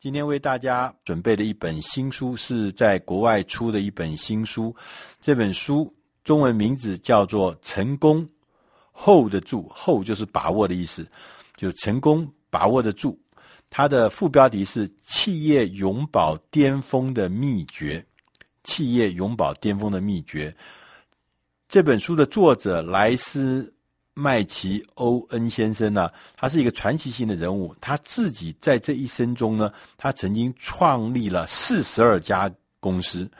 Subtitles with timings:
[0.00, 4.74] 今天为大家准备的一本新书，是在国外出的一本新书。
[5.20, 8.26] 这本书中文名字叫做《成功
[8.94, 11.06] hold 得住》，hold 就是把握的意思，
[11.54, 13.20] 就成功把握得住。
[13.68, 18.02] 它的副标题是《企业永保巅峰的秘诀》，
[18.64, 20.56] 企业永保巅峰的秘诀。
[21.68, 23.70] 这本书的作者莱斯。
[24.14, 27.74] 麦奇欧恩先生呢，他是一个传奇性的人物。
[27.80, 33.30] 他自己在这一生中呢，他曾经创立了四十二家公司，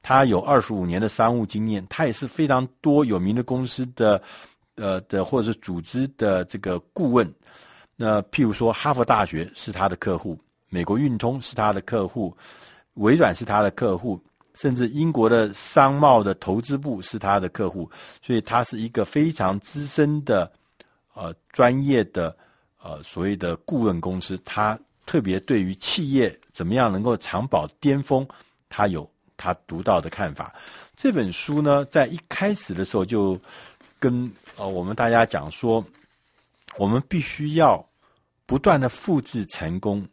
[0.00, 1.84] 他有二十五年的商务经验。
[1.90, 4.22] 他也是非常多有名的公司的，
[4.76, 7.30] 呃的或者是组织的这个顾问。
[7.96, 10.38] 那譬如说，哈佛大学是他的客户，
[10.68, 12.34] 美国运通是他的客户，
[12.94, 14.18] 微软是他的客户。
[14.54, 17.88] 甚至英国的商贸的投资部是他的客户，
[18.20, 20.50] 所以他是一个非常资深的、
[21.14, 22.36] 呃专业的
[22.82, 24.38] 呃所谓的顾问公司。
[24.44, 28.26] 他特别对于企业怎么样能够长保巅峰，
[28.68, 30.54] 他有他独到的看法。
[30.96, 33.40] 这本书呢，在一开始的时候就
[33.98, 35.84] 跟呃我们大家讲说，
[36.76, 37.82] 我们必须要
[38.46, 40.06] 不断的复制成功，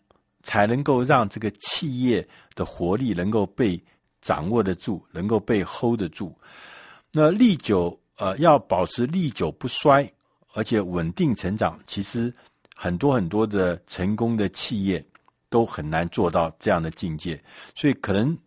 [0.44, 3.82] 才能够让这个企业的活力能够被。
[4.28, 6.36] 掌握得住，能够被 hold 得住。
[7.14, 10.06] 那历久，呃，要保持历久不衰，
[10.54, 12.34] 而且稳定成长，其实
[12.76, 15.02] 很多很多的成功的企业
[15.50, 17.42] 都很难做到这样的境界。
[17.74, 18.38] 所以，可能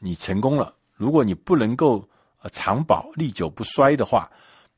[0.00, 2.04] 你成功了，如果你不能够
[2.42, 4.28] 呃长保历久不衰的话，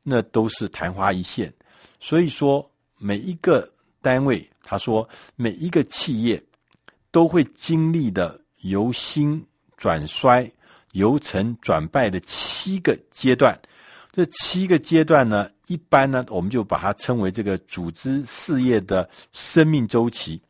[0.03, 1.51] 那都是昙花一现。
[1.99, 3.67] 所以说，每一个
[4.03, 6.43] 单位，他说每一个企业
[7.11, 9.43] 都会经历的由兴。
[9.83, 10.49] 转衰、
[10.93, 13.61] 由成转败的七个阶段，
[14.13, 20.41] 这七个阶段呢，一般呢，我们就把它称为这个组织事业的生命周期。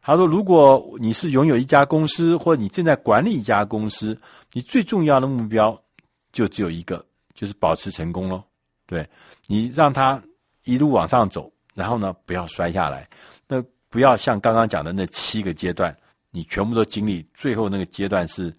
[0.00, 4.18] 他说，如果你是拥有一家公司，或你正在管理一家公司，
[4.54, 5.78] 你最重要的目标
[6.32, 7.04] 就只有一个，
[7.34, 8.42] 就是保持成功咯。
[8.86, 9.06] 对，
[9.46, 10.18] 你让它
[10.64, 13.06] 一路往上走，然后呢，不要摔下来。
[13.46, 15.94] 那不要像刚刚讲的那七个阶段。
[16.36, 18.52] 你全部都经历，最后那个阶段是，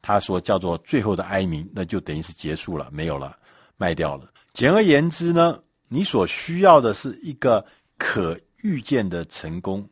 [0.00, 3.36] 他说叫做最后的哀鸣，那就等于是结束了，没有了，
[3.76, 4.32] 卖掉了。
[4.54, 7.62] 简而言之呢，你所需要的是一个
[7.98, 9.86] 可预见的成功。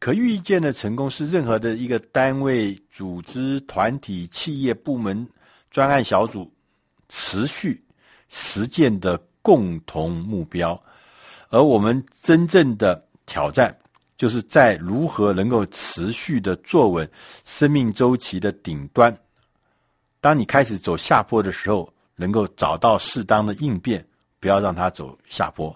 [0.00, 5.24] 可预见的成功是任何的一个单位、组织、团体、企业、部门、
[5.70, 6.52] 专案小组
[7.08, 7.80] 持续
[8.28, 10.80] 实践的共同目标。
[11.50, 13.72] 而我们真正的挑战。
[14.18, 17.08] 就是在如何能够持续的坐稳
[17.44, 19.16] 生命周期的顶端，
[20.20, 24.04] 当你开始走下坡的时候，能够找到适当的应变，
[24.40, 25.74] 不要让它走下坡。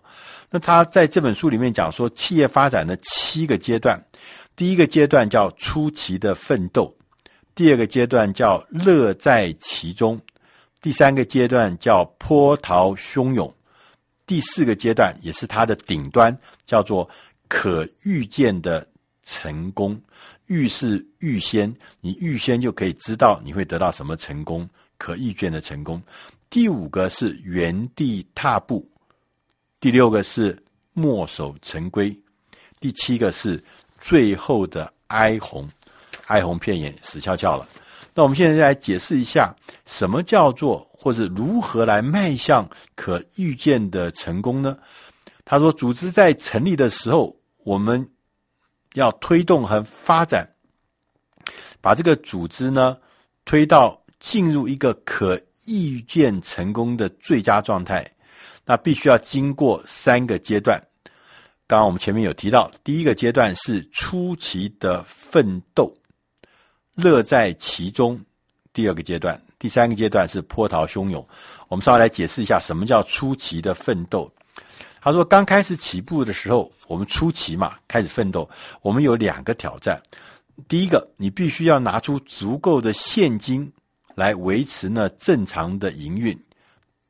[0.51, 3.97] 那他在这本书里面讲说，企业发展的七个阶段，
[4.57, 6.93] 第一个阶段叫初期的奋斗，
[7.55, 10.21] 第二个阶段叫乐在其中，
[10.81, 13.55] 第三个阶段叫波涛汹涌，
[14.27, 16.37] 第四个阶段也是它的顶端，
[16.67, 17.09] 叫做。
[17.55, 18.85] 可预见的
[19.23, 20.01] 成功，
[20.47, 24.67] 预是预先，你预先就可以知道你会得到什么成功。
[24.97, 26.03] 可预见的成功，
[26.49, 28.89] 第五个是原地踏步，
[29.81, 30.59] 第六个是
[30.95, 32.19] 墨守成规，
[32.81, 33.63] 第七个是
[33.99, 35.69] 最后的哀鸿，
[36.29, 37.69] 哀鸿遍野，死翘翘了。
[38.15, 44.79] 那我们现在来解释一下，什么叫做或者如何来迈向可预见的成功呢？
[45.45, 47.37] 他说，组织在成立的时候。
[47.65, 48.09] 我们
[48.95, 50.49] 要推动和发展，
[51.81, 52.97] 把这个组织呢
[53.45, 58.11] 推到进入一个可预见成功的最佳状态，
[58.65, 60.83] 那必须要经过三个阶段。
[61.67, 65.93] 刚刚我们前面有提到，第一个阶段是初期的奋斗，
[66.95, 68.17] 乐在其中；
[68.75, 71.27] 第二个阶段，第三个阶段是波涛汹涌。
[71.69, 74.31] 我们稍微来解释一下，什么叫初期的奋斗。
[75.05, 78.49] 他说：“刚开始起步的时候，我们初期嘛，开始奋斗。
[78.83, 80.01] 我们有两个挑战。
[80.69, 83.71] 第一个，你必须要拿出足够的现金
[84.15, 86.33] 来维持呢正常的营运；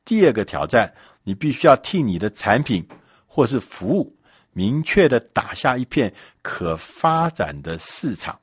[0.03, 0.91] 第二个挑战，
[1.21, 2.83] 你必须要替你的产品
[3.27, 4.11] 或是服务
[4.53, 6.11] 明确的打下一片
[6.41, 8.39] 可发展的市场。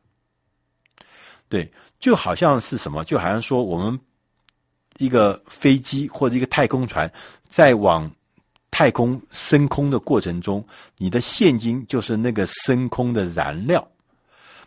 [1.48, 1.68] 对，
[1.98, 3.04] 就好像是什么？
[3.04, 3.98] 就好像说，我们
[4.98, 7.12] 一个飞机或者一个太空船
[7.48, 8.08] 在往。”
[8.70, 10.64] 太空升空的过程中，
[10.96, 13.86] 你的现金就是那个升空的燃料。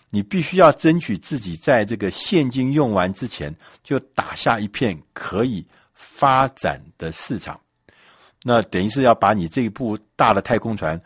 [0.09, 3.51] 你必须要争取自己在这个现金用完之前，
[3.83, 5.65] 就打下一片可以
[5.95, 7.59] 发展的市场。
[8.43, 11.01] 那等于是要把你这一部大的太空船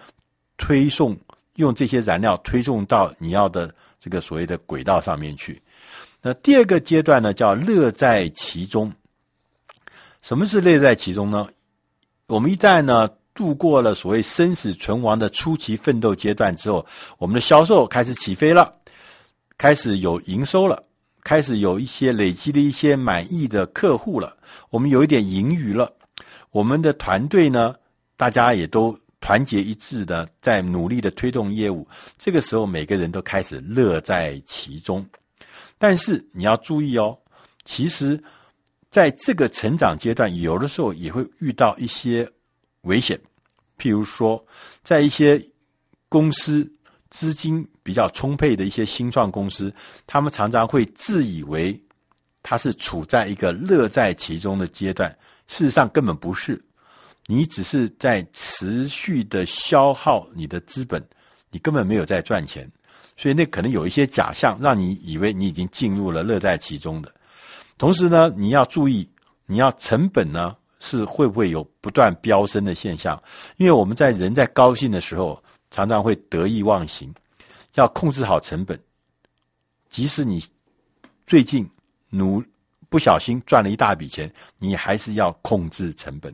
[0.58, 1.16] 推送，
[1.56, 5.62] 用这些燃料推送到你要的这个所谓的轨道上面去。
[6.22, 8.92] 那第二个阶段呢，叫乐在其中。
[10.22, 11.48] 什么是乐在其中呢？
[12.28, 16.86] 我们一旦呢度过了所谓生死存亡的初期奋斗阶段之后，
[17.18, 18.74] 我们的销售开始起飞了，
[19.58, 20.84] 开始有营收了，
[21.24, 24.36] 开始有一些累积了一些满意的客户了，
[24.70, 25.92] 我们有一点盈余了，
[26.52, 27.76] 我们的团队呢，
[28.16, 28.98] 大家也都。
[29.20, 31.86] 团结一致的，在努力的推动业务，
[32.20, 35.04] 这个时候每个人都开始乐在其中。
[35.80, 37.18] 但是你要注意哦，
[37.66, 38.24] 其实
[38.90, 42.30] 在这个成长阶段，有的时候也会遇到一些
[42.82, 43.20] 危险。
[43.78, 44.44] 譬如说，
[44.84, 45.40] 在一些
[46.10, 46.68] 公司
[47.10, 49.74] 资金比较充沛的一些新创公司，
[50.06, 51.80] 他们常常会自以为
[52.42, 55.10] 他是处在一个乐在其中的阶段，
[55.48, 56.60] 事实上根本不是。
[57.28, 61.06] 你只是在持续的消耗你的资本，
[61.52, 62.72] 你根本没有在赚钱，
[63.18, 67.14] 所以那可能有一些假象，让你以为你已经进入了乐在其中的。
[67.78, 69.08] 同时呢，你要注意，
[69.46, 73.22] 你要成本呢是会不会有不断飙升的现象？
[73.58, 77.14] 因为我们在人在高兴的时候，常常会得意忘形，
[77.76, 78.80] 要控制好成本。
[79.90, 80.44] 即使你
[81.26, 81.70] 最近
[82.10, 82.44] 努
[82.90, 86.34] 不小心赚了一大笔钱，你还是要控制成本。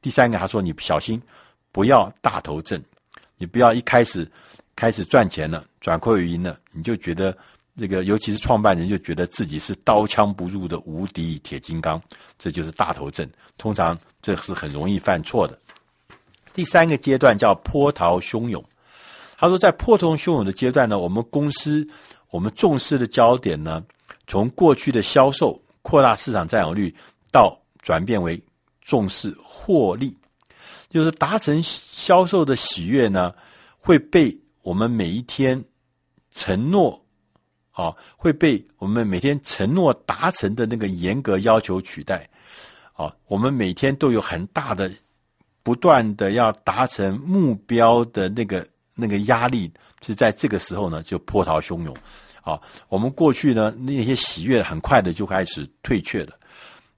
[0.00, 1.20] 第三个，他说：“你小心，
[1.72, 2.80] 不要大头症，
[3.36, 4.30] 你不要一开始
[4.76, 7.36] 开始赚钱了，转亏为盈了，你就觉得
[7.76, 12.00] 这个，尤其是创办人就觉得自己是刀枪不入的无敌铁金刚，
[12.38, 13.28] 这就是大头症。
[13.58, 15.58] 通常这是很容易犯错的。
[16.54, 18.64] 第三个阶段叫波涛汹涌。
[19.36, 21.86] 他说，在波涛汹涌的阶段呢，我们公司
[22.30, 23.84] 我们重视的焦点呢，
[24.26, 26.94] 从过去的销售扩大市场占有率，
[27.30, 28.42] 到转变为
[28.80, 30.16] 重视。”获利，
[30.90, 33.34] 就是达成销售的喜悦呢，
[33.78, 35.62] 会被我们每一天
[36.30, 37.04] 承诺，
[37.76, 42.26] 啊，会被我们每天承诺达成的那个严格要求取代，
[42.94, 44.90] 啊，我们每天都有很大的、
[45.62, 49.70] 不断的要达成目标的那个那个压力，
[50.00, 51.94] 是在这个时候呢，就波涛汹涌，
[52.40, 52.58] 啊，
[52.88, 56.32] 我们过去呢那些喜悦很快的就开始退却了，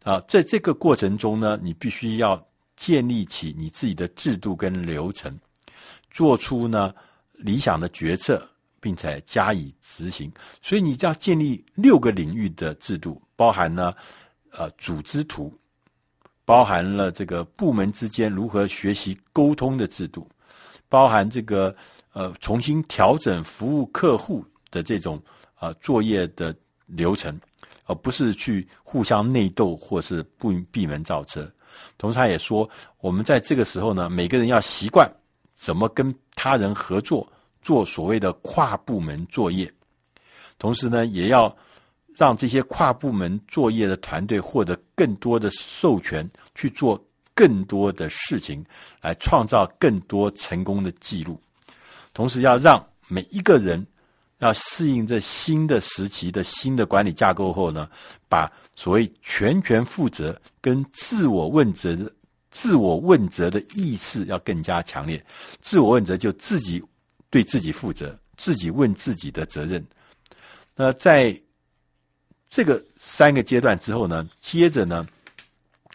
[0.05, 2.41] 啊，在这个过程中呢，你必须要。
[2.79, 5.37] 建立起你自己的制度跟流程，
[6.13, 6.95] 做出呢
[7.33, 8.49] 理想的决策，
[8.81, 10.33] 并且加以执行。
[10.63, 13.95] 所以你就要建立六个领域的制度，包含呢
[14.51, 15.53] 呃组织图，
[16.45, 20.29] 包含了这个部门之间如何学习沟通的制度，
[20.89, 21.75] 包含这个
[22.13, 25.23] 呃重新调整服务客户的这种
[25.61, 26.55] 呃作业的
[26.87, 27.39] 流程，
[27.85, 31.51] 而不是去互相内斗或是不闭门造车。
[31.97, 32.69] 同时，他也说，
[33.01, 35.09] 我们在这个时候呢，每个人要习惯
[35.55, 37.31] 怎么跟他人合作，
[37.63, 39.73] 做所谓的跨部门作业。
[40.59, 41.55] 同时呢，也要
[42.17, 47.03] 让这些跨部门作业的团队获得更多的授权，去做
[47.35, 48.65] 更多的事情，
[49.01, 51.41] 来创造更多成功的记录。
[52.13, 53.87] 同时，要让每一个人。
[54.41, 57.91] 要适应这新的时期的新的管理架构后呢，
[58.29, 62.09] 把所谓全权负责跟自我问责的
[62.49, 65.21] 自我问责的意识要更加强烈。
[65.61, 66.81] 自我问责就自己
[67.31, 69.85] 对自己负责，自己问自己的责任。
[70.75, 71.39] 那在
[72.49, 75.07] 这个三个阶段之后呢，接着呢，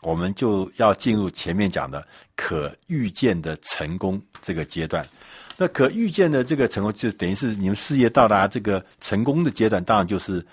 [0.01, 2.05] 我们就要进入前面讲的
[2.35, 5.07] 可预见的成功这个阶段。
[5.55, 10.45] 那可预见的这个成功，就等于是你们事业到达这个成功的阶段，当然就是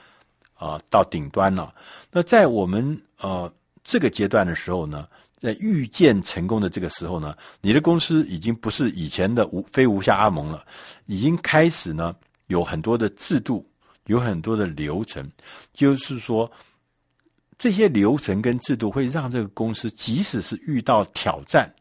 [0.55, 1.75] 啊、到顶端了。
[2.11, 3.51] 那在我们呃
[3.83, 5.09] 这个阶段的时候呢，
[5.41, 10.65] 在预见成功的这个时候呢，你的公司已经不是以前的无非无下阿蒙了，
[11.07, 12.15] 已经开始呢
[12.49, 13.67] 有很多的制度，
[14.07, 15.27] 有很多的流程，
[15.73, 16.51] 就是说
[17.59, 21.73] 这些流程跟制度会让这个公司，即使是遇到挑战、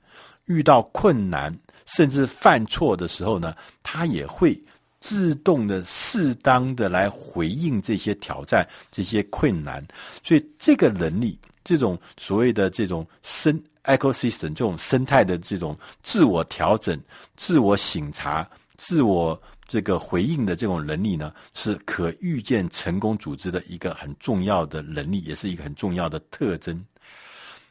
[0.46, 1.54] 遇到困难。
[1.96, 4.56] 甚至犯错的时候呢，他也会
[5.02, 9.84] 自动的、适当的来回应这些挑战、这些困难。
[10.24, 17.00] 所以，这个能力，这种所谓的这种生 ecosystem 这种生态的这种自我调整、
[17.36, 26.86] 自我醒察、自我这个回应的这种能力呢，是可预见成功组织的一个很重要的能力，也是一个很重要的特征。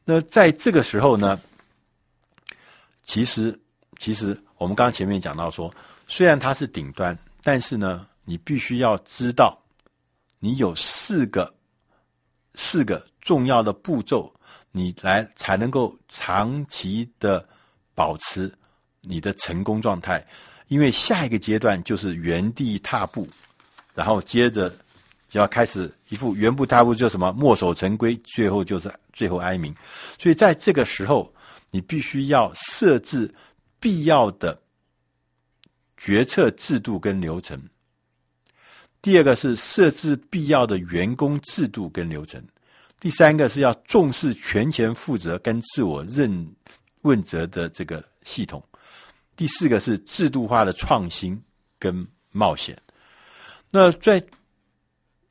[0.04, 1.40] 那在这个时候呢，
[3.04, 3.58] 其实。
[4.00, 5.74] 其实我们刚刚前面讲到说，
[6.06, 9.60] 虽然它是顶端，但是呢，你必须要知道，
[10.38, 11.52] 你有四个
[12.54, 14.32] 四个重要的步骤，
[14.72, 17.46] 你来才能够长期的
[17.94, 18.50] 保持
[19.02, 20.26] 你的成功状态。
[20.68, 23.28] 因为下一个阶段就是原地踏步，
[23.94, 24.74] 然后接着
[25.32, 29.76] 要开始一副原步踏步，就什么墨守成规，最后就是最后哀鸣。
[30.18, 31.30] 所以在这个时候，
[31.70, 33.30] 你必须要设置
[33.78, 34.58] 必要的
[35.98, 37.62] 决策制度跟流程。
[39.02, 42.42] 第二个是设置必要的员工制度跟流程。
[43.00, 46.52] 第三个是要重视权权负责跟自我认
[47.02, 48.62] 问责的这个系统。
[49.36, 51.40] 第四个是制度化的创新
[51.78, 52.76] 跟冒险。
[53.70, 54.20] 那在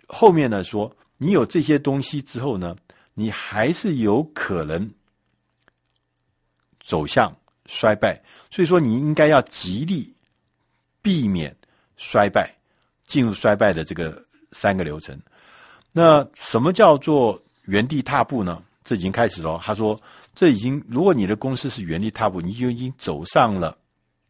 [0.08, 2.76] 后面呢说，你有这些东西之后呢，
[3.14, 4.90] 你还是有可能
[6.80, 8.22] 走向衰败。
[8.50, 10.16] 所以说，你应该要极力
[11.02, 11.54] 避免
[11.98, 12.56] 衰败，
[13.06, 15.20] 进入衰败的这个三个流程。
[15.92, 18.62] 那什么叫做原地踏步呢？
[18.84, 19.60] 这已经开始了。
[19.62, 20.02] 他说，
[20.34, 23.78] 这已经，如果你的公司是原地踏步，你就已经走上了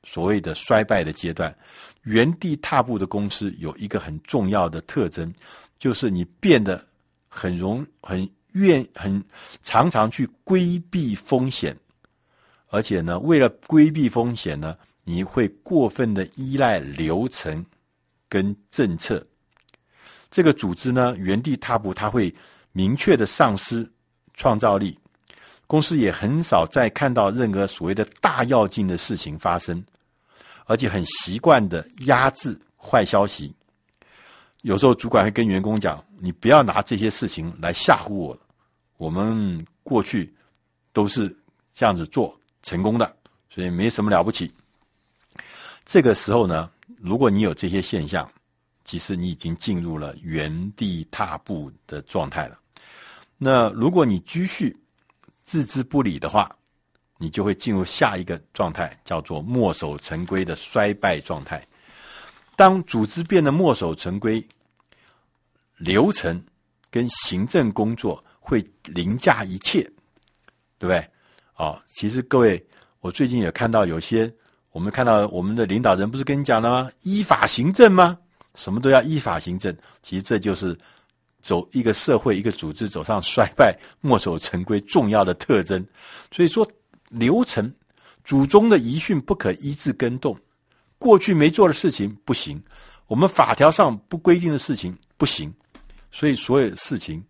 [0.04, 1.56] 所谓的衰败的阶段。
[2.02, 5.32] 原地踏步的公司有一个很重要的特征，
[5.78, 6.84] 就是你变得
[7.28, 9.24] 很容、很愿、很
[9.62, 11.78] 常常去规避风险，
[12.70, 17.64] 而且呢，为了规避风险呢，你会过分的依赖流程
[18.28, 19.24] 跟政策。
[20.32, 22.34] 这个组织呢，原地踏步，它会。
[22.78, 23.92] 明确的丧失
[24.36, 24.96] 创造力，
[25.66, 29.84] 公司也很少再看到任何所谓的大要进的事情发生，
[30.68, 33.52] 而且很习惯的压制坏消息。
[34.62, 38.40] 有时候主管会跟员工讲：“你不要拿这些事情来吓唬我，
[38.98, 40.32] 我们过去
[40.94, 41.36] 都是
[41.74, 43.12] 这样子做成功的，
[43.50, 44.54] 所以没什么了不起。”
[45.84, 46.70] 这个时候呢，
[47.00, 48.30] 如果你有这些现象，
[48.86, 52.60] 其实你已经进入了原地踏步的状态了。
[53.38, 54.76] 那如果你继续
[55.46, 56.50] 置之不理的话，
[57.20, 61.66] 你就会进入下一个状态，叫做墨守成规的衰败状态。
[62.56, 64.44] 当组织变得墨守成规，
[65.78, 66.44] 流程
[66.90, 69.84] 跟行政工作会凌驾一切，
[70.80, 71.08] 对不对？
[71.54, 72.66] 啊，其实各位，
[73.00, 74.34] 我最近也看到有些，
[74.72, 76.92] 我们看到我们的领导人不是跟你讲了吗？
[77.04, 78.18] 依法行政吗？
[78.56, 80.76] 什么都要依法行政，其实这就是。
[81.48, 85.82] 走一个社会、一个组织走上衰败、墨守成规重要的特征。
[86.30, 86.70] 所以说，
[87.08, 87.74] 流程、
[88.26, 90.38] 祖宗的遗训不可一字更动，
[90.98, 92.62] 过去没做的事情不行，
[93.08, 95.54] 我们法条上不规定的事情不行。
[96.12, 97.24] 所以，所有事情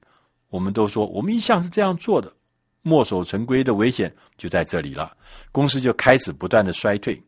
[0.49, 2.33] 我们都说，我们一向是这样做的，
[2.81, 5.15] 墨守成规的危险就在这里了。
[5.51, 7.21] 公司就开始不断的衰退，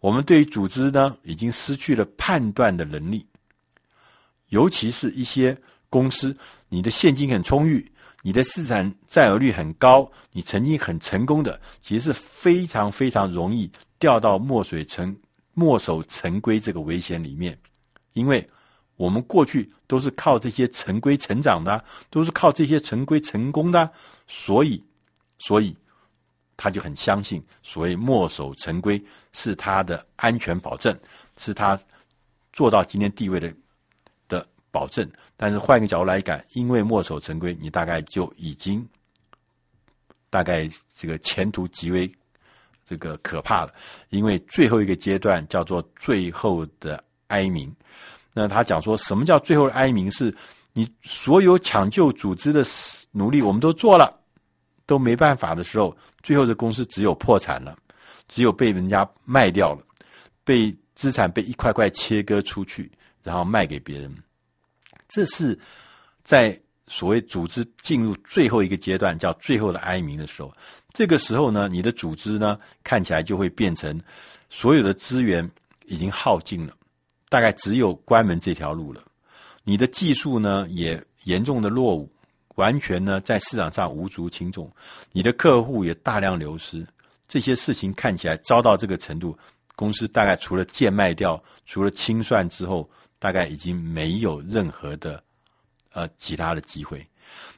[0.00, 3.26] 我们对于组织呢，已经失去了判断的能力，
[4.48, 5.54] 尤其是一些。
[5.94, 6.36] 公司，
[6.68, 7.88] 你的现金很充裕，
[8.22, 13.70] 你的市场占有率很高，你曾经很成功的，其实是非常非常容易
[14.00, 15.16] 掉到墨水成
[15.52, 17.56] 墨守成规这个危险里面，
[18.14, 18.44] 因为
[18.96, 23.88] 我们过去都是靠这些成规成长的，都是靠这些成规成功的，
[24.26, 24.82] 所以，
[25.38, 25.76] 所以
[26.56, 29.00] 他就很相信所谓墨守成规
[29.32, 30.98] 是他的安全保证，
[31.36, 31.78] 是他
[32.52, 33.54] 做到今天地位的。
[34.74, 38.84] 保证，但是换一个角度来讲，因为墨守成规，你大概就已经
[40.30, 42.12] 大概这个前途极为
[42.84, 43.72] 这个可怕了。
[44.08, 47.72] 因为最后一个阶段叫做最后的哀鸣。
[48.32, 50.10] 那他讲说什么叫最后的哀鸣？
[50.10, 50.34] 是
[50.72, 52.64] 你所有抢救组织的
[53.12, 54.12] 努力，我们都做了，
[54.86, 57.78] 都没办法的时候，最后这公司只有破产了，
[58.26, 59.86] 只有被人家卖掉了，
[60.42, 62.90] 被资产被一块块切割出去，
[63.22, 64.12] 然后卖给别人。
[65.14, 65.56] 这是
[66.24, 70.52] 在所谓组织进入最后一个阶段，叫最后的哀鸣的时候。
[70.92, 73.96] 这个时候呢，你的组织呢，看起来就会变成
[74.50, 75.48] 所有的资源
[75.86, 76.74] 已经耗尽了，
[77.28, 79.00] 大概只有关门这条路了。
[79.62, 82.10] 你的技术呢，也严重的落伍，
[82.56, 84.68] 完全呢在市场上无足轻重。
[85.12, 86.84] 你的客户也大量流失，
[87.28, 89.38] 这些事情看起来糟到这个程度，
[89.76, 92.90] 公司大概除了贱卖掉，除了清算之后。
[93.24, 95.24] 大概已经没有任何的
[95.94, 97.02] 呃其他的机会。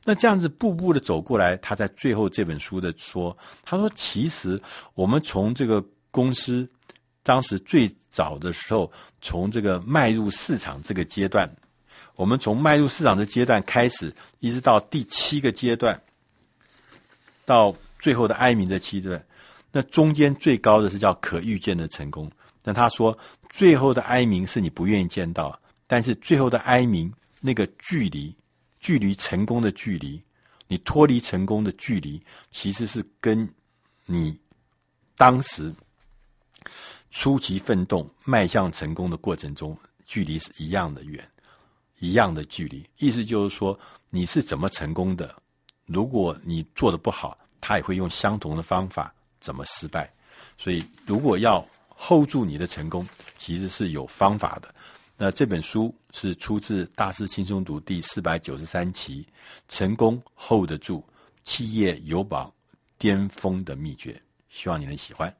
[0.04, 4.62] 那这样子步步的走过来，他在最后这本书的说，他说其实
[4.94, 6.70] 我们从这个公司
[7.24, 11.52] 当时最早的时候，从这个迈入市场这个阶段，
[12.14, 16.00] 我们从迈入市场的阶段开始，一直到第七个阶段，
[17.44, 19.20] 到最后的哀鸣的阶段，
[19.72, 22.30] 那中间最高的是叫可预见的成功。
[22.66, 23.16] 那他说，
[23.48, 25.56] 最后的哀鸣是你不愿意见到，
[25.86, 28.34] 但是最后的哀鸣那个距离，
[28.80, 30.20] 距离成功的距离，
[30.66, 32.20] 你脱离成功的距离，
[32.50, 33.48] 其实是跟
[34.04, 34.36] 你
[35.16, 35.72] 当时
[37.12, 41.24] 出奇奋斗迈向成功的过程中距离是一样的远。
[41.98, 42.84] 一样的距离。
[42.98, 43.78] 意思就是说，
[44.10, 45.34] 你是怎么成功的？
[45.86, 50.12] 如果你做的不好，他也会用相同的方法怎么失败。
[50.58, 51.66] 所以，如果要
[51.98, 54.74] hold 住你的成功，其实是有方法的。
[55.16, 59.22] 那这本书是出自《大师轻松读》第四百九十三期，
[59.68, 61.02] 《成功 hold 得住
[61.42, 62.54] 企业有保
[62.98, 64.12] 巅峰的秘诀》，
[64.50, 65.34] 希望你能喜欢。